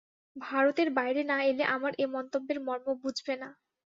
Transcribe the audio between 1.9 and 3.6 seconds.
এ মন্তব্যের মর্ম বুঝবে না।